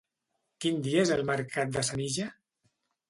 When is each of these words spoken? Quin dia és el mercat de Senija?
Quin 0.63 0.79
dia 0.87 1.03
és 1.07 1.11
el 1.17 1.23
mercat 1.31 1.77
de 1.77 1.85
Senija? 1.91 2.27